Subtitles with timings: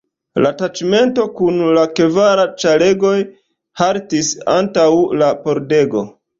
[0.43, 3.13] La taĉmento kun la kvar ĉaregoj
[3.85, 4.91] haltis antaŭ
[5.23, 6.07] la pordego.